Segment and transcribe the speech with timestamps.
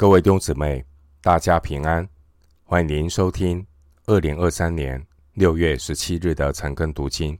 [0.00, 0.84] 各位弟兄姊妹，
[1.20, 2.08] 大家平安！
[2.62, 3.66] 欢迎您收听
[4.06, 7.36] 二零二三年六月十七日的晨更读经。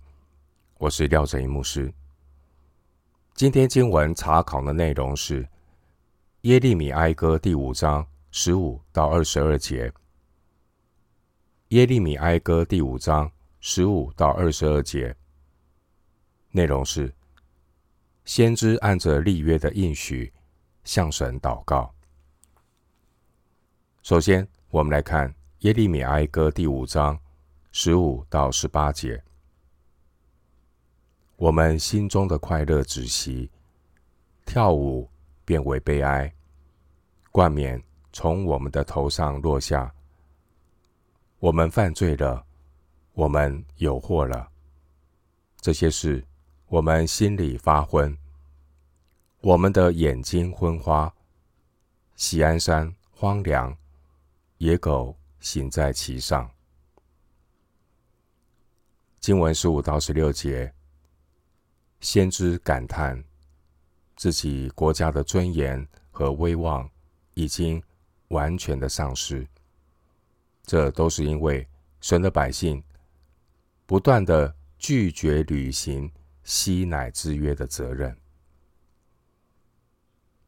[0.76, 1.94] 我是廖哲一牧师。
[3.32, 5.48] 今天经文查考的内容是
[6.40, 9.92] 耶利米哀歌第五章十五到二十二节。
[11.68, 13.30] 耶利米哀歌第五章
[13.60, 15.14] 十五到二十二节
[16.50, 17.14] 内容是：
[18.24, 20.32] 先知按着立约的应许
[20.82, 21.94] 向神祷告。
[24.08, 27.20] 首先，我们来看耶利米哀歌第五章
[27.72, 29.22] 十五到十八节。
[31.36, 33.50] 我们心中的快乐止息，
[34.46, 35.10] 跳舞
[35.44, 36.32] 变为悲哀，
[37.30, 39.92] 冠冕从我们的头上落下。
[41.38, 42.46] 我们犯罪了，
[43.12, 44.48] 我们有祸了。
[45.60, 46.24] 这些事，
[46.68, 48.16] 我们心里发昏，
[49.42, 51.14] 我们的眼睛昏花。
[52.16, 53.76] 喜安山荒凉。
[54.58, 56.50] 野狗行在其上。
[59.20, 60.72] 经文十五到十六节，
[62.00, 63.22] 先知感叹
[64.16, 66.90] 自己国家的尊严和威望
[67.34, 67.80] 已经
[68.28, 69.46] 完全的丧失，
[70.64, 71.64] 这都是因为
[72.00, 72.82] 神的百姓
[73.86, 76.10] 不断的拒绝履行
[76.42, 78.16] 西乃之约的责任。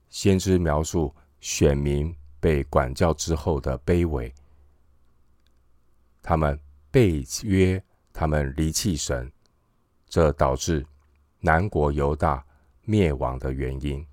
[0.09, 2.13] 先知描述选民。
[2.41, 4.33] 被管教之后的卑微，
[6.23, 6.59] 他们
[6.91, 7.83] 背约，
[8.13, 9.31] 他们离弃神，
[10.09, 10.85] 这导致
[11.39, 12.45] 南国犹大
[12.83, 14.05] 灭亡的原因。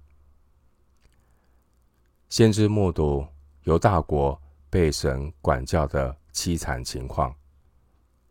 [2.30, 3.26] 先知目睹
[3.64, 7.34] 犹大国被神管教的凄惨情况，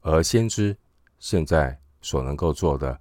[0.02, 0.76] 而先知
[1.18, 3.00] 现在所能够做的，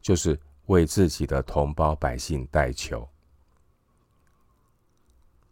[0.00, 3.06] 就是为自己的同胞百姓代求。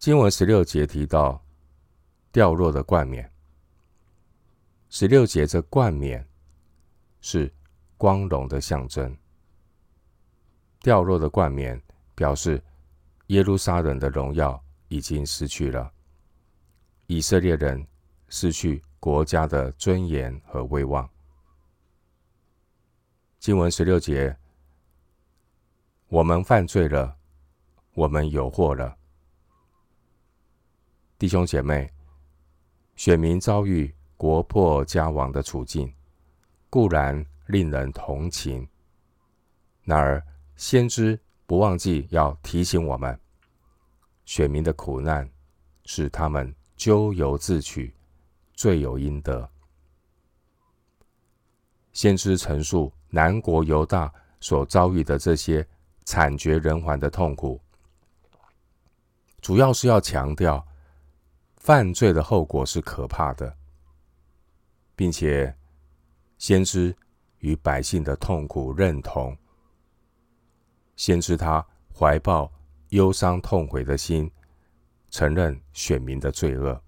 [0.00, 1.38] 经文十六节提到
[2.32, 3.30] 掉落的冠冕。
[4.88, 6.26] 十六节这冠冕
[7.20, 7.52] 是
[7.98, 9.14] 光荣的象征。
[10.80, 11.78] 掉落的冠冕
[12.14, 12.64] 表示
[13.26, 15.92] 耶路撒冷的荣耀已经失去了，
[17.06, 17.86] 以色列人
[18.30, 21.06] 失去国家的尊严和威望。
[23.38, 24.34] 经文十六节，
[26.08, 27.14] 我们犯罪了，
[27.92, 28.96] 我们有祸了。
[31.20, 31.86] 弟兄姐妹，
[32.96, 35.94] 选民遭遇国破家亡的处境，
[36.70, 38.66] 固然令人同情。
[39.82, 40.24] 然而，
[40.56, 43.20] 先知不忘记要提醒我们，
[44.24, 45.30] 选民的苦难
[45.84, 47.94] 是他们咎由自取，
[48.54, 49.46] 罪有应得。
[51.92, 54.10] 先知陈述南国犹大
[54.40, 55.68] 所遭遇的这些
[56.06, 57.60] 惨绝人寰的痛苦，
[59.42, 60.66] 主要是要强调。
[61.60, 63.54] 犯罪的后果是可怕的，
[64.96, 65.54] 并且
[66.38, 66.96] 先知
[67.40, 69.36] 与百姓的痛苦认同，
[70.96, 72.50] 先知他怀抱
[72.88, 74.30] 忧伤痛悔的心，
[75.10, 76.82] 承认选民的罪恶。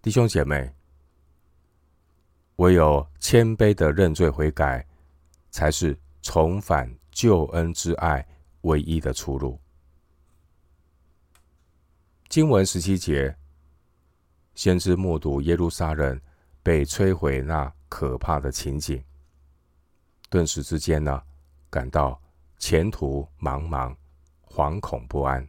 [0.00, 0.72] 弟兄姐妹，
[2.56, 4.86] 唯有谦卑的认罪悔改，
[5.50, 8.24] 才是重返救恩之爱
[8.62, 9.61] 唯一的出路。
[12.32, 13.36] 经文十七节，
[14.54, 16.18] 先知目睹耶路撒冷
[16.62, 19.04] 被摧毁那可怕的情景，
[20.30, 21.22] 顿时之间呢，
[21.68, 22.18] 感到
[22.56, 23.94] 前途茫茫，
[24.48, 25.46] 惶恐不安。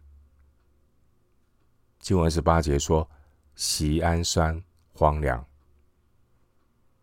[2.00, 3.10] 经文十八节说
[3.56, 4.62] ：“锡安山
[4.92, 5.42] 荒凉。”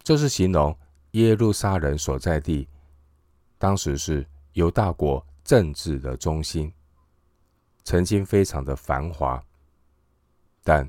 [0.04, 0.78] 这是形容
[1.12, 2.68] 耶路撒冷所在地，
[3.56, 6.70] 当时是犹大国政治的中心，
[7.82, 9.42] 曾经非常的繁华。
[10.72, 10.88] 但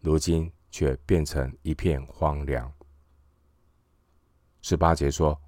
[0.00, 2.72] 如今却变成一片荒凉。
[4.62, 5.40] 十八节说：“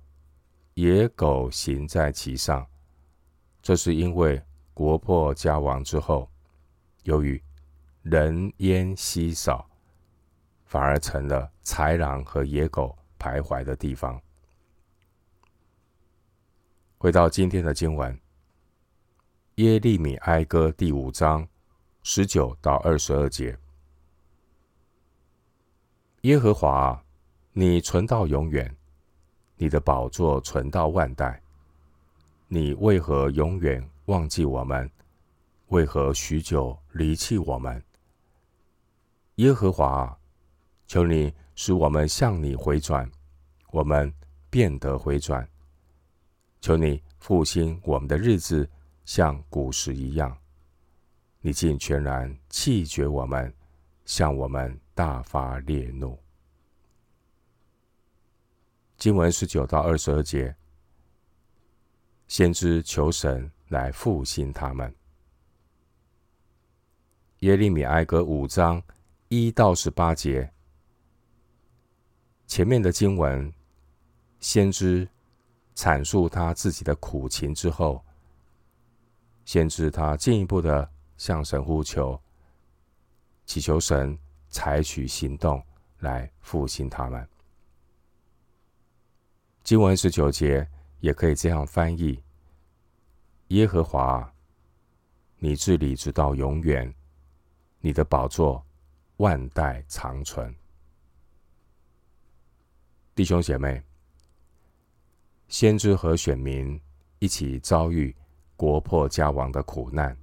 [0.74, 2.64] 野狗行在其上。”
[3.60, 4.40] 这是因为
[4.72, 6.30] 国破家亡之后，
[7.02, 7.42] 由于
[8.02, 9.68] 人烟稀少，
[10.66, 14.22] 反而成了豺狼和野狗徘徊的地方。
[16.96, 18.14] 回到今天的经文，
[19.56, 21.44] 《耶利米哀歌》第五章。
[22.06, 23.58] 十九到二十二节，
[26.24, 27.04] 耶和华，
[27.52, 28.74] 你存到永远，
[29.58, 31.38] 你的宝座存到万代。
[32.48, 34.90] 你为何永远忘记我们？
[35.68, 37.82] 为何许久离弃我们？
[39.34, 40.18] 耶和华，
[40.86, 43.06] 求你使我们向你回转，
[43.70, 44.10] 我们
[44.48, 45.46] 变得回转。
[46.62, 48.66] 求你复兴我们的日子，
[49.04, 50.34] 像古时一样。
[51.42, 53.52] 你竟全然弃绝我们，
[54.04, 56.18] 向我们大发烈怒。
[58.96, 60.54] 经文十九到二十二节，
[62.28, 64.94] 先知求神来复兴他们。
[67.40, 68.82] 耶利米哀歌五章
[69.28, 70.50] 一到十八节，
[72.46, 73.52] 前面的经文，
[74.40, 75.06] 先知
[75.74, 78.02] 阐述他自己的苦情之后，
[79.44, 82.18] 先知他进一步的向神呼求，
[83.46, 84.18] 祈求神
[84.48, 85.62] 采取行动
[85.98, 87.28] 来复兴他们。
[89.62, 90.68] 经文十九节
[91.00, 92.22] 也可以这样翻译：
[93.48, 94.32] 耶和华，
[95.38, 96.94] 你治理直到永远。
[97.80, 98.64] 你的宝座
[99.18, 100.54] 万代长存，
[103.14, 103.82] 弟兄姐妹，
[105.48, 106.80] 先知和选民
[107.18, 108.16] 一起遭遇
[108.56, 110.16] 国破家亡的苦难，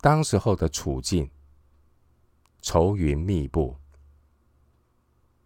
[0.00, 1.28] 当时候的处境
[2.68, 3.74] 愁云密布。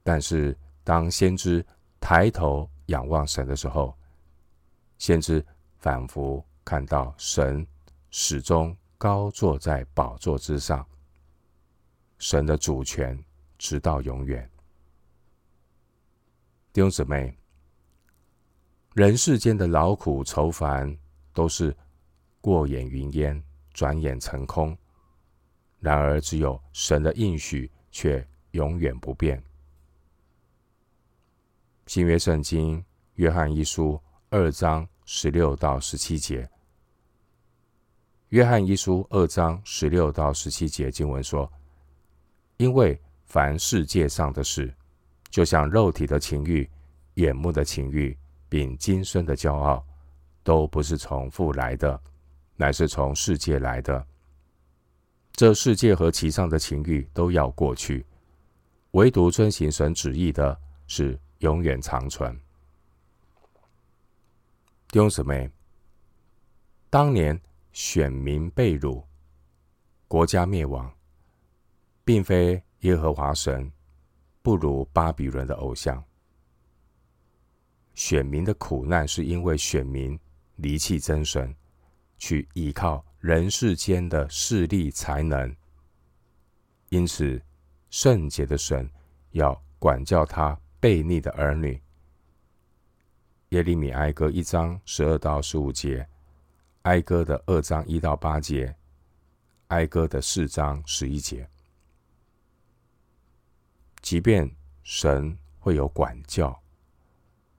[0.03, 1.65] 但是，当先知
[2.01, 3.97] 抬头仰望神的时候，
[4.99, 5.47] 先知
[5.79, 7.65] 仿佛看到神
[8.11, 8.77] 始终。
[8.99, 10.87] 高坐在宝座之上，
[12.19, 13.21] 神的主权
[13.59, 14.49] 直到永远。
[16.73, 17.37] 弟兄姊妹，
[18.95, 20.97] 人世间的劳苦愁烦
[21.33, 21.77] 都是
[22.41, 23.43] 过眼云烟，
[23.73, 24.77] 转眼成空。
[25.83, 29.43] 然而，只有神的应许却永远不变。
[31.89, 32.83] 新约圣经
[33.17, 34.01] 约翰一书
[34.31, 36.49] 二章十六到十七节。
[38.29, 41.53] 约翰一书二章十六到十七节经文说
[42.59, 44.73] ：“因为凡世界上的事，
[45.31, 46.71] 就像肉体的情欲、
[47.15, 48.17] 眼目的情欲，
[48.49, 49.85] 并今生的骄傲，
[50.45, 52.01] 都不是从父来的，
[52.55, 54.07] 乃是从世界来的。
[55.33, 58.05] 这世界和其上的情欲都要过去，
[58.93, 62.39] 唯独遵行神旨意的，是永远长存。”
[64.89, 65.51] 弟兄姊妹，
[66.91, 67.41] 当年。
[67.75, 69.03] 选民被掳，
[70.07, 70.93] 国家灭亡，
[72.05, 73.73] 并非耶和华神
[74.43, 76.05] 不如巴比伦的偶像。
[77.95, 80.21] 选民的苦难是因为选民
[80.57, 81.57] 离弃真神，
[82.19, 85.55] 去依靠人世间的势力才能。
[86.89, 87.41] 因此，
[87.89, 88.91] 圣洁的神
[89.31, 91.81] 要管教他悖逆的儿女。
[93.51, 96.05] 耶利米哀歌一章十二到十五节。
[96.83, 98.75] 哀歌的二章一到八节，
[99.69, 101.49] 哀歌的四章十一节。
[104.01, 104.51] 即便
[104.83, 106.61] 神会有管教，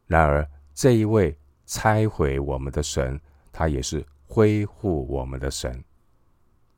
[0.08, 3.18] 然而这一位拆毁我们的神，
[3.50, 5.84] 他也是恢复我们的神，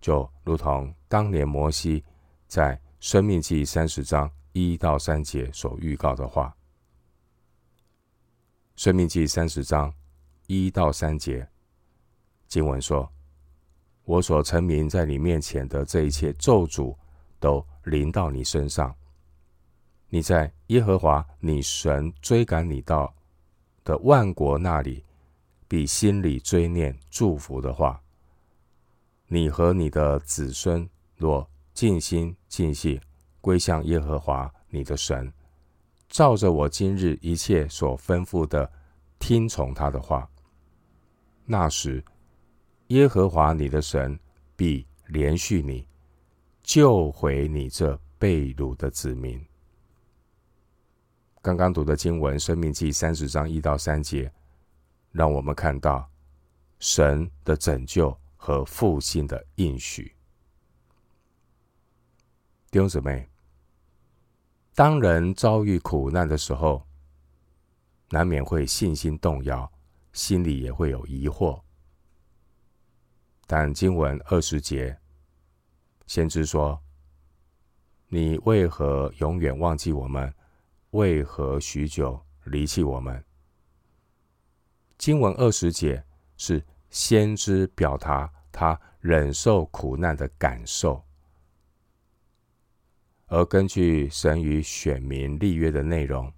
[0.02, 2.04] 就如同当年摩西
[2.50, 6.54] 在生命记三十章一到三节所预告的话。
[8.76, 9.94] 生命记三十章
[10.48, 11.48] 一到三节。
[12.46, 13.10] 经文说
[14.04, 16.94] ：“我所成名在你面前的这一切咒诅，
[17.40, 18.94] 都临到你身上。
[20.10, 23.16] 你在耶和华你神追赶你到
[23.86, 25.06] 的万国那里，
[25.68, 28.02] 比心里追念祝福的话。
[29.28, 33.00] 你和你的子孙若尽心尽性
[33.42, 35.32] 归向耶和华你的神，
[36.10, 38.72] 照着我今日一切所吩咐的，
[39.20, 40.30] 听从他的话，
[41.46, 42.04] 那时。”
[42.90, 44.20] 耶和华你的神
[44.56, 45.88] 必连续你，
[46.62, 49.44] 救回你这被掳的子民。
[51.42, 54.32] 刚刚读的经文《申命记》三十章一到三节，
[55.16, 56.12] 让我们看到
[56.78, 60.14] 神的拯救和复兴的应许。
[62.70, 63.30] 弟兄姊妹，
[64.74, 66.86] 当人遭遇苦难的时候，
[68.10, 69.72] 难免会信心动摇，
[70.12, 71.62] 心里也会有疑惑。
[73.48, 75.00] 但经文二十节，
[76.08, 76.78] 先知说
[78.10, 80.34] ：“你为何永远忘记我们？
[80.90, 83.24] 为何许久离弃我们？”
[85.06, 86.04] 经文二十节
[86.36, 91.00] 是先知表达他忍受苦难的感受，
[93.28, 96.34] 而根据神与选民立约的内容，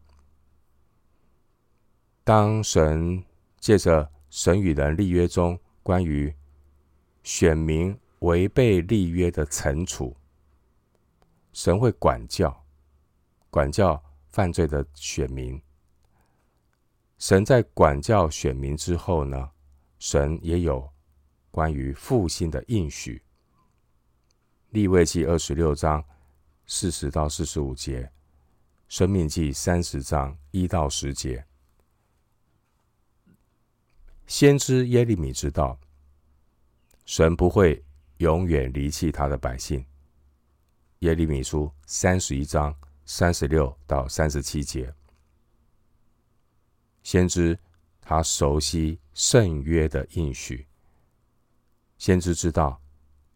[2.25, 3.23] 当神
[3.57, 6.35] 借着神与人立约中关于
[7.23, 10.13] 选民违背立约的惩处，
[11.53, 12.65] 神会管教，
[13.49, 15.57] 管教犯罪的选民。
[17.17, 19.49] 神在管教选民之后呢，
[19.97, 20.87] 神也有
[21.49, 23.21] 关于复兴的应许。
[24.69, 26.03] 利未记二十六章
[26.65, 28.11] 四十到四十五节，
[28.87, 31.43] 申命记三十章一到十节。
[34.27, 35.79] 先知耶利米知道，
[37.05, 37.83] 神不会
[38.17, 39.83] 永远离弃他的百姓。
[40.99, 44.93] 耶利米书三十一章三十六到三十七节，
[47.07, 47.57] 先知
[48.01, 50.67] 他熟悉圣约的应许，
[51.97, 52.81] 先知知道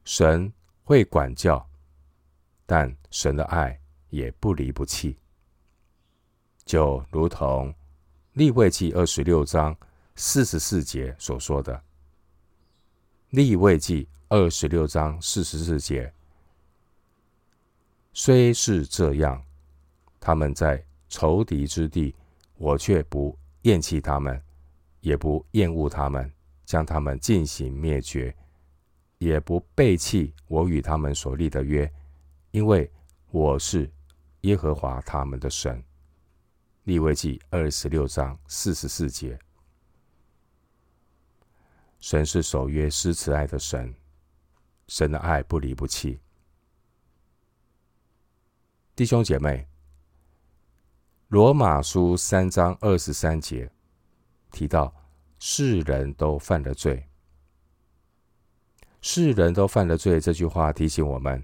[0.04, 0.52] 神
[0.84, 1.66] 会管教，
[2.66, 5.18] 但神的爱也不离不弃，
[6.66, 7.74] 就如同
[8.34, 9.74] 利未记二十六章。
[10.18, 11.82] 四十四节所说的，
[13.30, 16.14] 利未记二十六章四十四节，
[18.12, 19.42] 虽是这样，
[20.20, 22.14] 他们在仇敌之地，
[22.58, 24.42] 我却不厌弃他们，
[25.02, 26.32] 也不厌恶他们，
[26.66, 28.36] 将他们进行灭绝，
[29.18, 31.92] 也不背弃我与他们所立的约，
[32.52, 32.92] 因为
[33.30, 33.92] 我是
[34.42, 35.84] 耶和华他们的神。
[36.86, 39.38] 利未记二十六章四十四节。
[42.00, 43.94] 神是守约施慈爱的神，
[44.88, 46.20] 神的爱不离不弃。
[48.96, 49.68] 弟兄姐妹，
[51.32, 53.72] 罗马书三章二十三节
[54.52, 54.94] 提到，
[55.40, 57.08] 世人都犯了罪。
[59.00, 61.42] 世人都犯了罪这句话提醒我们，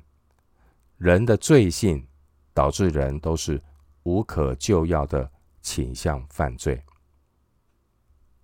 [0.97, 2.05] 人的罪性
[2.53, 3.63] 导致人都是
[4.03, 6.83] 无可救药的倾向犯罪。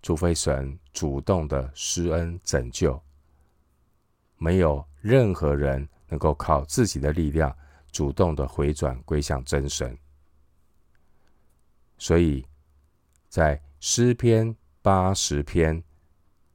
[0.02, 2.98] 除非神主动的施恩拯救，
[4.38, 7.54] 没有任何人能够靠自己的力量
[7.92, 9.94] 主动的回转归向真神。
[12.04, 12.46] 所以，
[13.30, 15.82] 在诗篇八十篇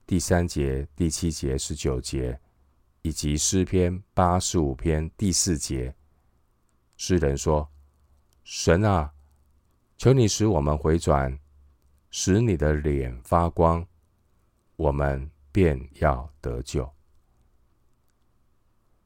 [0.06, 2.38] 第三节、第七节、十九节，
[3.00, 5.94] 以及诗篇八十五篇第四节，
[6.98, 7.66] 诗人说
[8.44, 9.14] ：“神啊，
[9.96, 11.40] 求你使我们回转。”
[12.10, 13.86] 使你的脸发光，
[14.76, 16.86] 我们便要得救。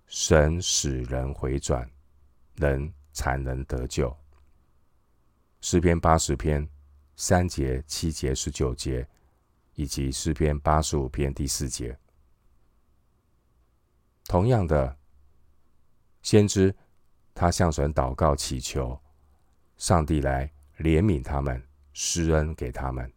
[0.09, 1.89] 神使人回转，
[2.57, 4.17] 人才能得救。
[5.63, 6.69] 诗篇八十篇
[7.17, 9.09] 三节、七节、十九节，
[9.75, 11.97] 以及诗篇八十五篇第四节。
[14.25, 14.99] 同样的，
[16.21, 16.75] 先知
[17.33, 19.01] 他向神祷告祈求，
[19.77, 21.63] 上帝来怜悯他们。
[21.95, 23.13] 施恩给他们，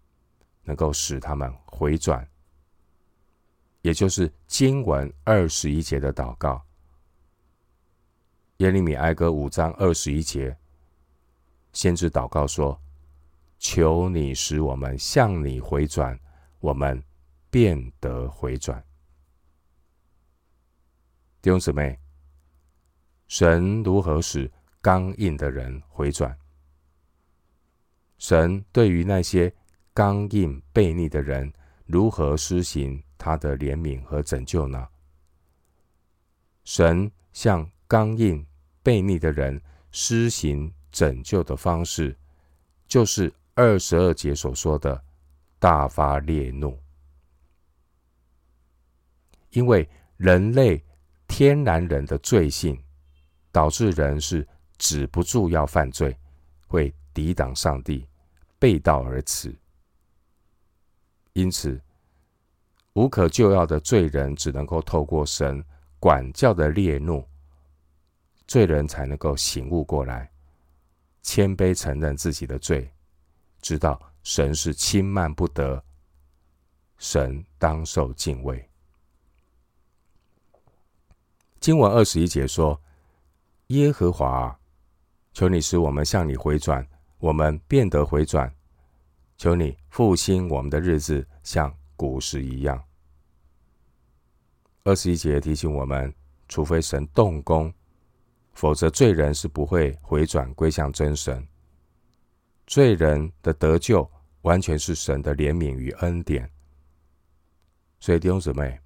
[0.63, 2.27] 能够使他们回转，
[3.81, 6.61] 也就是经文二十一节的祷告。
[8.57, 10.57] 耶利米哀歌五章二十一节，
[11.75, 12.82] 先知祷告说
[13.60, 16.17] ：“求你使我们向你回转，
[16.62, 17.03] 我们
[17.50, 18.82] 变得回转。”
[21.44, 22.00] 弟兄姊妹，
[23.27, 24.50] 神如何使
[24.82, 26.36] 刚硬的人回转？
[28.20, 29.53] 神对于那些
[29.94, 31.51] 刚硬悖逆的人，
[31.86, 34.88] 如何施行他的怜悯和拯救呢？
[36.63, 38.48] 神向刚硬
[38.82, 42.15] 悖逆的人施行拯救的方式，
[42.87, 45.03] 就是二十二节所说的
[45.59, 46.79] 大发烈怒，
[49.49, 49.85] 因为
[50.15, 50.81] 人类
[51.27, 52.81] 天然人的罪性，
[53.51, 54.47] 导致人是
[54.77, 56.17] 止不住要犯罪，
[56.67, 56.93] 会。
[57.15, 58.05] 抵挡上帝，
[58.59, 59.55] 背道而驰。
[61.31, 61.81] 因此，
[62.91, 65.63] 无可救药的罪人只能够透过神
[65.97, 67.25] 管教的烈怒，
[68.47, 70.29] 罪人才能够醒悟过来，
[71.25, 72.88] 谦卑承认自己的罪，
[73.60, 75.84] 知道神是轻慢不得，
[77.00, 78.70] 神当受敬畏。
[81.60, 82.79] 经文二十一节说
[83.67, 84.55] ：“耶和华，
[85.34, 88.53] 求你使我们向你回转。”我们变得回转，
[89.36, 92.84] 求你复兴我们的日子，像古时一样。
[94.84, 96.13] 二十一节提醒我们，
[96.48, 97.74] 除非神动工，
[98.55, 101.45] 否则罪人是不会回转归向真神。
[102.65, 104.09] 罪人的得救
[104.41, 106.50] 完全是神的怜悯与恩典。
[108.00, 108.79] 所以弟兄姊妹，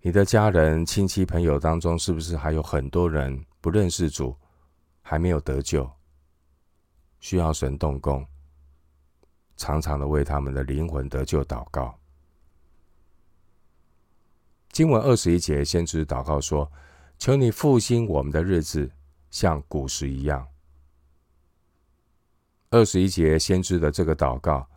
[0.00, 4.36] 你的家人、亲戚、朋友当中，是不是还有很多人不认识主，
[5.00, 5.88] 还没有得救？
[7.20, 8.26] 需要神动工，
[9.56, 11.98] 常常的为他们的灵魂得救祷告。
[14.70, 16.70] 经文二十一节，先知祷告说
[17.18, 18.90] ：“求你复兴我们的日子，
[19.30, 20.46] 像古时一样。”
[22.70, 24.68] 二十一节先知的这个祷告，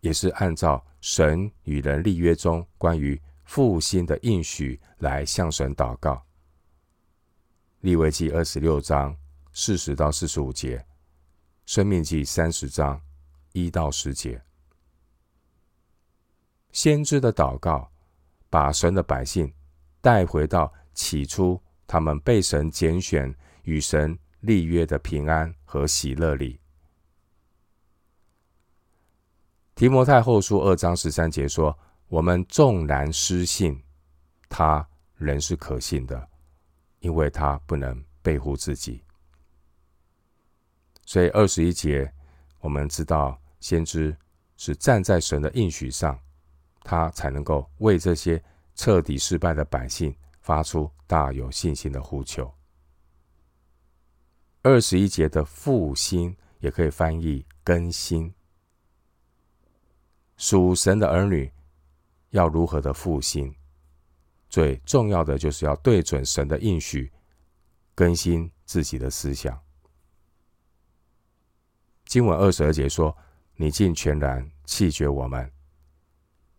[0.00, 6.26] 也是按照神与人立约中关于复兴的应许来向神祷告，
[7.80, 9.16] 利未记二十六章
[9.52, 10.84] 四十到四十五节，
[11.64, 13.00] 生命记三十章
[13.52, 14.42] 一到十节。
[16.72, 17.90] 先知的祷告，
[18.50, 19.54] 把神的百姓
[20.00, 26.60] 带回到起初他们被神拣选、与神立约的平安和喜乐里。
[29.74, 31.76] 提摩太后书二章十三节说
[32.06, 33.82] ：“我们纵然失信，
[34.48, 36.28] 他仍是可信的，
[37.00, 39.02] 因为他不能背乎自己。”
[41.04, 42.12] 所以二十一节，
[42.60, 44.16] 我们知道先知
[44.56, 46.16] 是站在神的应许上。
[46.84, 48.42] 他才能够为这些
[48.74, 50.14] 彻底失败的百姓
[50.48, 52.50] 发出大有信心的呼求。
[54.62, 58.32] 二十一节的复兴也可以翻译更新。
[60.38, 61.52] 属神的儿女
[62.30, 63.54] 要如何的复兴？
[64.48, 67.12] 最重要的就是要对准神的应许，
[67.94, 69.62] 更新自己的思想。
[72.06, 73.14] 经文二十二节说
[73.54, 75.52] ：“你竟全然弃绝我们。”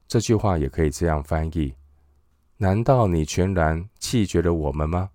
[0.07, 1.73] 这句话也可以这样翻译：
[2.61, 5.09] 难道你全然弃绝了我们吗？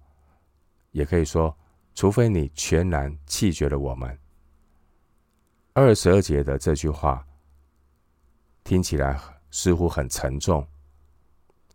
[0.92, 1.54] 也可以说，
[1.94, 4.18] 除非你全然弃绝了我们。
[5.74, 7.26] 二十二节的这句话
[8.62, 9.20] 听起来
[9.50, 10.66] 似乎很沉重，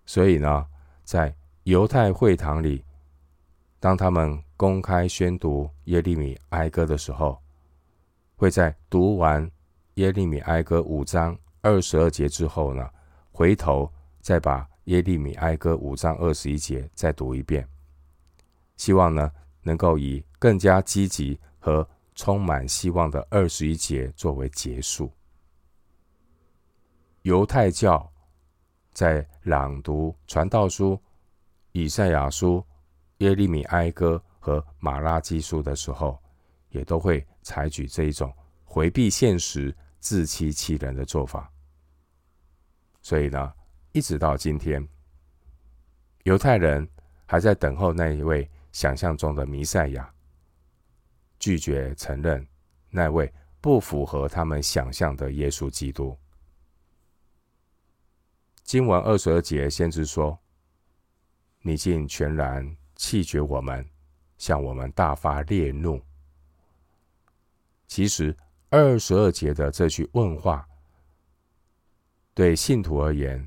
[0.07, 0.65] 所以呢，
[1.03, 1.31] 在
[1.65, 2.83] 犹太会堂里，
[3.79, 7.39] 当他们公开宣读耶利米哀歌的时候，
[8.35, 9.47] 会在读完
[9.95, 12.89] 耶利米哀歌五章二十二节之后呢，
[13.31, 13.87] 回头
[14.19, 17.67] 再把耶利米哀歌五章二十一节再读一遍，
[18.75, 19.31] 希望呢
[19.61, 25.13] 能够以更加积极和充满希望的二十一节作为结束。
[27.21, 28.11] 犹太教
[28.91, 30.99] 在朗读传道书、
[31.71, 32.65] 以赛亚书、
[33.19, 36.19] 耶利米哀歌和马拉基书的时候，
[36.69, 38.33] 也都会采取这一种
[38.63, 41.47] 回避现实、自欺欺人的做法。
[43.03, 43.53] 所以呢，
[43.91, 44.87] 一直到今天，
[46.23, 46.87] 犹太人
[47.25, 50.13] 还在等候那一位想象中的弥赛亚，
[51.39, 52.47] 拒绝承认
[52.89, 56.17] 那位不符合他们想象的耶稣基督。
[58.63, 60.37] 经文二十二节，先知说
[61.61, 63.83] ：“你竟全然弃绝我们，
[64.37, 65.99] 向我们大发烈怒。”
[67.87, 68.37] 其实
[68.69, 70.63] 二十二节的这句问话。
[72.35, 73.45] 对信徒而言，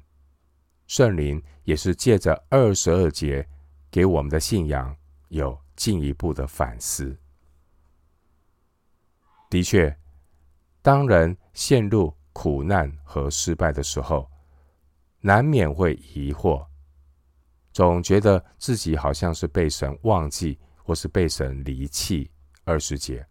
[0.92, 3.48] 圣灵也是借着二十二节
[3.90, 4.94] 给我们的信仰
[5.28, 7.16] 有进一步的反思。
[9.48, 9.98] 的确，
[10.82, 14.30] 当人陷入苦难和失败的时候，
[15.20, 16.62] 难免会疑惑，
[17.72, 22.30] 总觉得自己好像是被神忘记，或是被神离弃。
[22.64, 23.26] 二十节，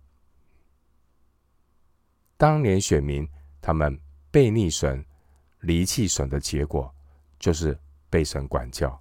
[2.37, 3.29] 当年选民
[3.61, 3.95] 他们
[4.31, 5.05] 背逆神。
[5.59, 6.91] 离弃神的结果，
[7.41, 7.77] 就是
[8.09, 8.97] 被神管教，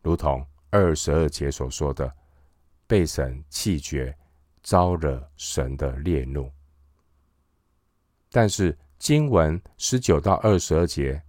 [0.00, 2.10] 如同二十二节所说的，
[2.86, 4.16] 被神弃绝，
[4.62, 6.50] 招惹神的烈怒。
[8.30, 11.22] 但是经文十九到二十二节，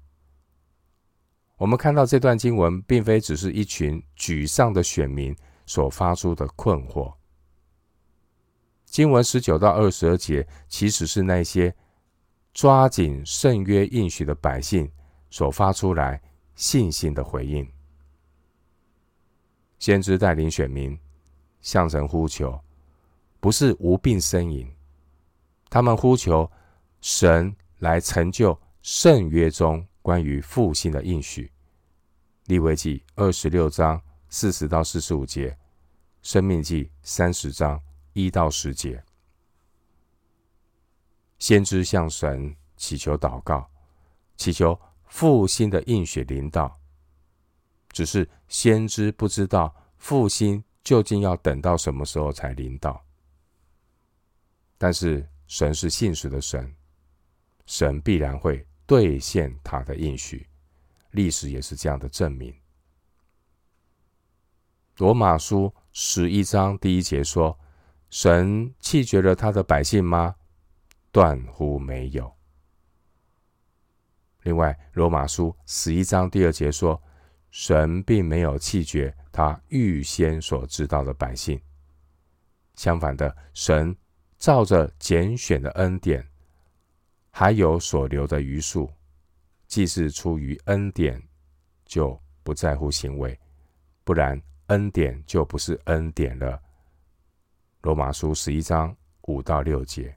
[1.57, 7.13] 我们看到这段经文，并非只是一群沮丧的选民所发出的困惑。
[8.85, 11.75] 经文十九到二十二节，其实是那些。
[12.53, 14.91] 抓紧圣约应许的百姓
[15.31, 16.21] 所发出来
[16.53, 17.67] 信心的回应，
[19.79, 20.99] 先知带领选民
[21.61, 22.61] 向神呼求，
[23.39, 24.71] 不是无病呻吟，
[25.69, 26.51] 他们呼求
[26.99, 31.51] 神来成就圣约中关于复兴的应许。
[32.45, 35.57] 利未记二十六章四十到四十五节，
[36.21, 37.81] 生命记三十章
[38.13, 39.01] 一到十节。
[41.39, 43.67] 先知向神祈求祷告，
[44.35, 44.77] 祈求
[45.11, 46.79] 复兴的应许临到。
[47.91, 53.05] 只是先知不知道复兴究竟要等到什么时候才临到。
[54.77, 56.73] 但是神是信实的神，
[57.65, 60.47] 神必然会兑现他的应许。
[61.11, 62.55] 历史也是这样的证明。
[64.95, 67.59] 罗马书十一章第一节说
[68.09, 70.35] ：“神弃绝了他的百姓吗？”
[71.11, 72.33] 断乎没有。
[74.43, 77.01] 另外，《罗马书》十一章第二节说
[77.51, 81.61] ：“神并没有弃绝他预先所知道的百姓。
[82.75, 83.95] 相反的，神
[84.37, 86.27] 照着拣选的恩典，
[87.29, 88.91] 还有所留的余数，
[89.67, 91.21] 既是出于恩典，
[91.85, 93.37] 就不在乎行为；
[94.03, 96.59] 不然，恩典就不是恩典了。
[97.81, 100.15] 罗马书十一章五到六节，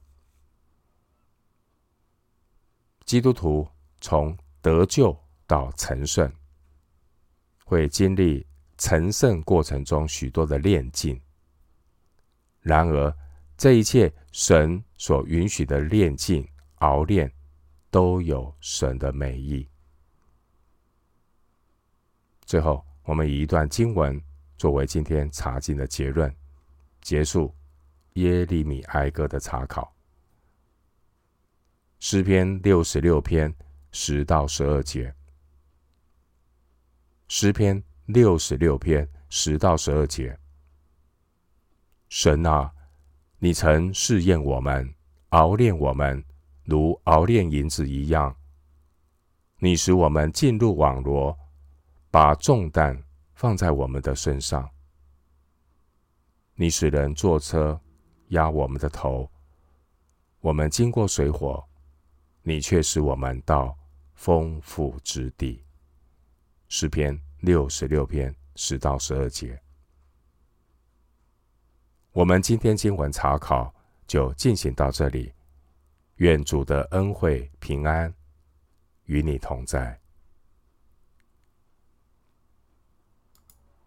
[3.05, 3.69] 基督徒
[4.05, 6.31] 从得救到成圣，
[7.64, 11.19] 会经历成圣过程中许多的炼境。
[12.61, 13.17] 然而，
[13.57, 16.47] 这一切神所允许的炼境、
[16.81, 17.33] 熬炼，
[17.90, 19.67] 都有神的美意。
[22.45, 24.23] 最后，我们以一段经文
[24.59, 26.31] 作为今天查经的结论，
[27.01, 27.55] 结束
[28.14, 29.90] 耶利米哀歌的查考。
[32.01, 33.51] 诗篇六十六篇
[33.96, 35.14] 十到十二节。
[37.28, 40.37] 诗篇六十六篇十到十二节。
[42.09, 42.72] 神啊，
[43.38, 44.92] 你曾试验我们，
[45.28, 46.22] 熬炼我们，
[46.64, 48.35] 如熬炼银子一样。
[49.59, 51.38] 你使我们进入网罗。
[52.11, 53.02] 把重担
[53.35, 54.70] 放在我们的身上，
[56.54, 57.80] 你使人坐车
[58.28, 59.28] 压我们的头，
[60.38, 61.64] 我们经过水火，
[62.42, 63.76] 你却使我们到
[64.14, 65.64] 丰富之地。
[66.68, 69.61] 诗篇六十六篇十到十二节。
[72.12, 73.74] 我们今天经文查考
[74.07, 75.33] 就进行到这里，
[76.16, 78.12] 愿主的恩惠平安
[79.05, 80.00] 与你同在。